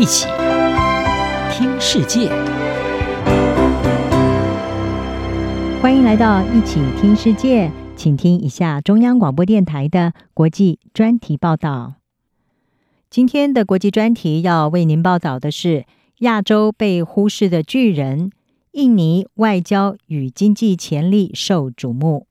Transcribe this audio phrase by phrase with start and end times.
[0.00, 0.26] 一起
[1.52, 2.30] 听世界，
[5.82, 11.96] 欢迎来到一起听世界，请听一下中央广播电台的国际专题报道。
[13.10, 15.84] 今天的国际专题要为您报道的是
[16.20, 18.30] 亚洲被忽视的巨人——
[18.72, 22.26] 印尼外交与经济潜力受瞩目。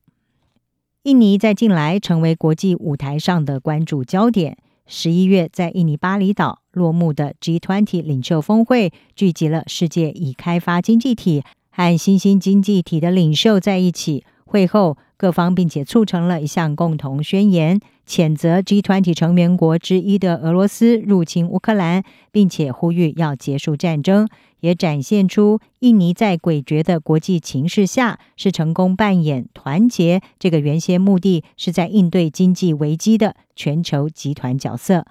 [1.04, 4.58] 印尼在近来成为国际舞台上的关注焦点。
[4.92, 14.24] 十一月在印尼巴厘岛落幕的 G20 领袖峰会，聚集了世界已开发经济体和新兴经济体的领袖在一起。
[14.44, 22.02] 会后，各方并且促成了一项共同宣言，谴责 G20 成员国之一的俄罗斯入侵乌克兰，
[22.32, 24.26] 并且呼吁要结束战争，
[24.58, 35.06] 也展现出印尼在诡谲的国际情势下是成功扮演团结这个原先目的是在应对经济危机的全球集团角色。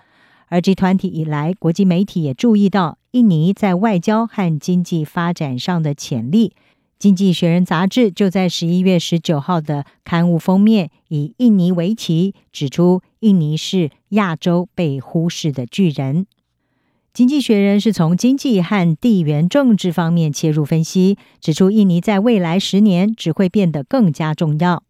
[0.49, 6.49] 而 G20 以来，国际媒体也注意到印尼在外交和经济发展上的潜力。
[6.98, 16.26] 《经济学人》杂志就在十一月十九号的刊物封面以印尼为题，指出印尼是亚洲被忽视的巨人。
[17.13, 24.84] 《经济学人》是从经济和地缘政治方面切入分析，指出印尼在未来十年只会变得更加重要。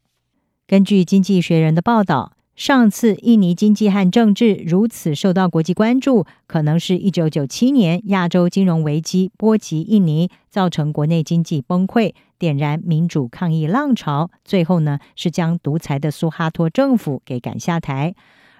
[0.65, 2.31] 根据《经济学人》的报道。
[2.59, 18.13] 上次印尼经济和政治如此受到国际关注，可能是一九九七年亚洲金融危机波及印尼，造成国内经济崩溃，点燃民主抗议浪潮，最后呢是将独裁的苏哈托政府给赶下台。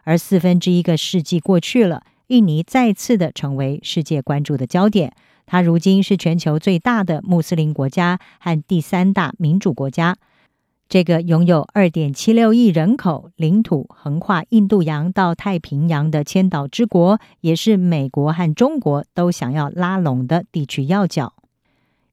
[0.05, 5.11] 而四分之一个世纪过去了，印尼再次的成为世界关注的焦点。
[5.45, 10.15] 它如今是全球最大的穆斯林国家和第三大民主国家。
[10.89, 21.33] 这个拥有二点七六亿人口、领土横跨印度洋到太平洋的千岛之国，也是美国和中国都想要拉拢的地区要角。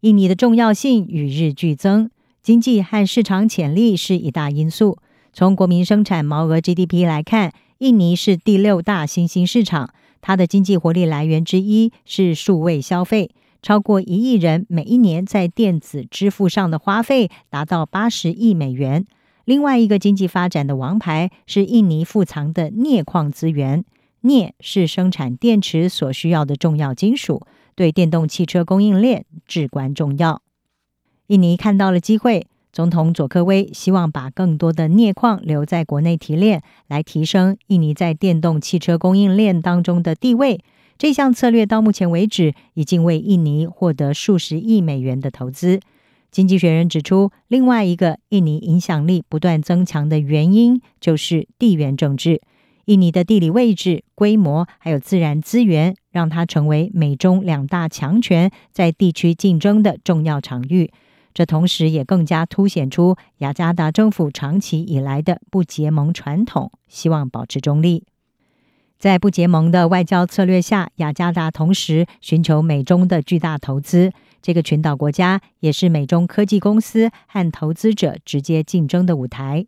[0.01, 2.11] 印尼的重要性与日俱增，
[2.43, 4.99] 经济和市场潜力是一大因素。
[5.33, 9.89] 从国民生产毛额 GDP 来看，印尼是第六大新兴市场，
[10.21, 13.31] 它的经济活力来源之一是数位消费。
[13.67, 19.05] 超过一亿人每一年在电子支付上的花费达到八十亿美元。
[19.45, 23.85] 另外一个经济发展的王牌是印尼富藏的镍矿资源。
[24.21, 27.45] 镍是生产电池所需要的重要金属，
[27.75, 30.43] 对电动汽车供应链至关重要。
[31.27, 40.61] 印尼看到了机会，总统佐科威希望把更多的镍矿留在国内提炼，来提升印尼在电动汽车供应链当中的地位。
[40.99, 45.81] 这项策略到目前为止已经为印尼获得数十亿美元的投资。
[46.31, 52.41] 经济学人指出，另外一个印尼影响力不断增强的原因就是地缘政治。
[52.87, 60.91] 印尼的地理位置、规模还有自然资源，让它成为美中两大强权在地区竞争的重要场域。
[61.35, 68.05] 这同时也更加凸显出雅加达政府长期以来的不结盟传统，希望保持中立。
[68.99, 74.13] 在不结盟的外交策略下，雅加达同时寻求美中的巨大投资。
[74.41, 79.67] 这个群岛国家也是美中科技公司和投资者直接竞争的舞台。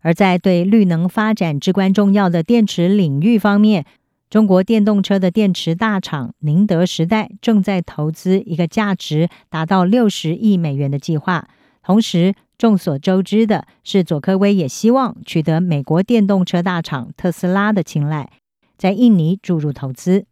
[0.00, 3.84] 而在对绿能发展至关重要的电池领域方面，
[4.28, 11.48] 中国电动车的电池大厂宁德时代正在投资一个价值达到六十亿美元的计划。
[11.84, 18.30] 同时，众所周知的是，佐科威也希望取得美国电动车大厂特斯拉的青睐，
[18.78, 20.26] 在印尼注入投资。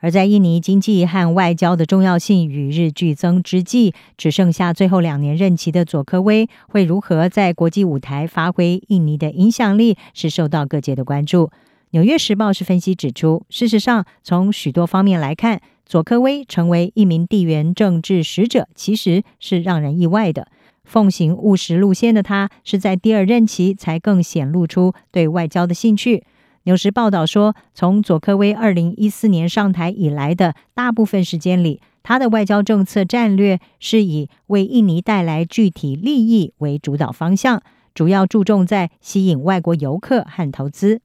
[0.00, 11.46] 而在印尼经济和外交的重要性与日俱增之际，只剩下最后两年任期的佐科威会如何在国际舞台发挥印尼的影响力，是受到各界的关注。
[11.90, 20.48] 《纽约时报》是分析指出，事实上，从许多方面来看，佐科威成为一名地缘政治使者，其实是让人意外的。
[20.84, 26.24] 奉行务实路线的他，是在第二任期才更显露出对外交的兴趣。
[26.64, 37.62] 纽时报道说，从佐科威二零一四年上台以来的大部分时间里，他的外交政策战略是以为印尼带来具体利益为主导方向，
[37.94, 41.02] 主要注重在吸引外国游客和投资。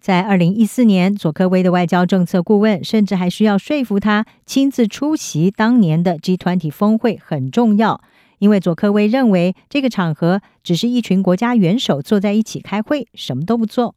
[0.00, 8.00] 在二零一四年，佐科威的外交政策顾问甚至还需要说服他亲自出席当年的 G 团体峰会很重要。
[8.38, 13.94] 因为佐科威认为这个场合只是一群国家元首坐在一起开会，什么都不做。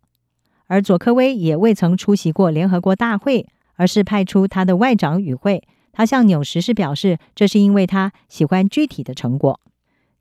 [0.68, 5.64] 而佐科威也未曾出席过联合国大会，而是派出他的外长与会。
[5.92, 9.60] 他向纽时是表示，这是因为他喜欢具体的成果。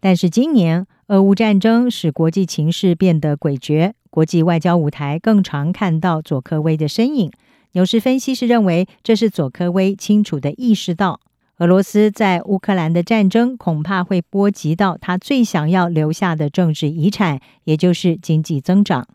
[0.00, 7.30] 但是今年俄乌战争使国际情势变得诡谲，国际外交舞台更常看到佐科威的身影。
[7.72, 11.20] 纽时分析师认为，这是佐科威清楚地意识到，
[11.58, 19.08] 俄罗斯在乌克兰的战争恐怕会波及到他最想要留下的政治遗产，也就是经济增长。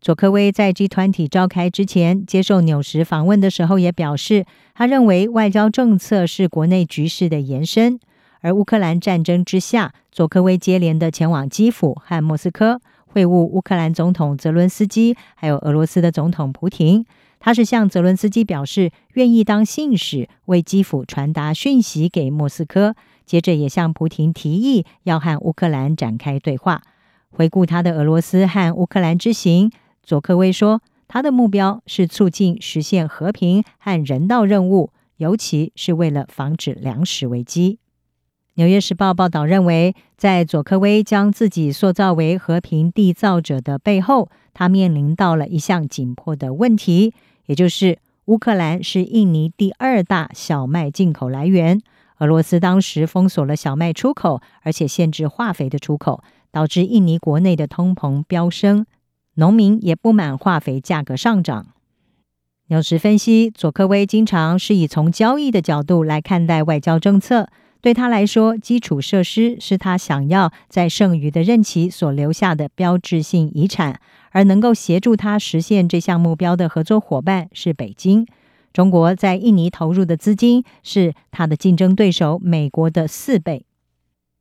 [0.00, 7.98] 佐科威在 G20 召开之前接受纽时访问的时候也表示，他认为外交政策是国内局势的延伸。
[8.42, 17.04] 而乌克兰战争之下，佐科威接连的前往基辅和莫斯科会晤乌克兰总统泽伦斯基，还有俄罗斯的总统普廷。
[17.44, 22.96] 他是向泽伦斯基表示愿意当信使，为基辅传达讯息给莫斯科。
[23.26, 26.80] 接着也向普廷提议要和乌克兰展开对话。
[27.28, 29.70] 回顾他的俄罗斯和乌克兰之行。
[30.02, 37.72] 佐科威说，他的目标是促进实现和平和人道任务，尤其是为了防止粮食危机。
[38.54, 47.12] 《纽约时报》报道认为，在佐科威将自己塑造为和平缔造者的背后，他面临到了一项紧迫的问题，
[47.46, 51.80] 也就是乌克兰是印尼第二大小麦进口来源，
[52.18, 58.86] 俄罗斯当时封锁了小麦出口，而且限制化肥的出口，导致印尼国内的通膨飙升。
[59.34, 61.66] 农民也不满化肥价格上涨。
[62.68, 67.50] 纽时分析，佐科威经常是以从交易的角度来看待外交政策。
[67.84, 74.00] 对他来说，基础设施是他想要在剩余的任期所留下的标志性遗产，
[74.30, 78.26] 而能够协助他实现这项目标的合作伙伴是北京。
[78.72, 83.66] 中国在印尼投入的资金是他的竞争对手美国的四倍。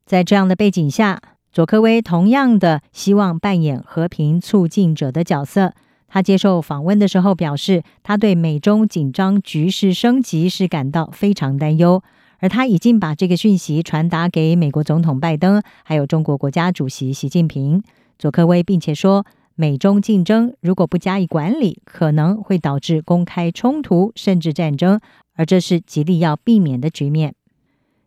[0.05, 5.73] 在这样的背景下，佐科威同样的希望扮演和平促进者的角色。
[6.07, 12.01] 他接受访问的时候表示，他对美中紧张局势升级是感到非常担忧，
[12.43, 17.81] 而他已经把这个讯息传达给美国总统拜登，还有中国国家主席习近平。
[18.19, 19.25] 佐科威并且说，
[19.55, 24.99] 美中竞争如果不加以管理，可能会导致公开冲突甚至战争，
[25.35, 27.33] 而这是极力要避免的局面。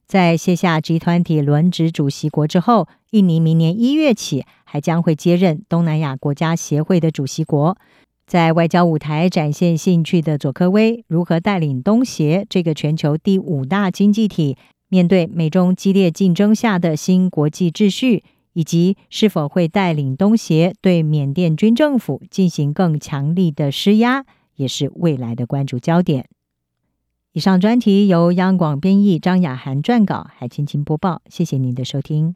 [0.06, 7.78] 在卸下集团体轮值主席国之后，印尼明年一月起还将会接任东南亚国家协会的主席国。
[8.26, 14.56] 在外交舞台展现兴趣的佐科威，如何带领东协这个全球第五大经济体，
[14.88, 24.24] 面对美中激烈竞争下的新国际秩序，以及是否会带领东协对缅甸军政府进行更强力的施压，
[24.56, 26.26] 也是未来的关注焦点。
[27.32, 31.22] 以上专题由央广编译张雅涵撰稿，海青青播报。
[31.28, 32.34] 谢谢您的收听。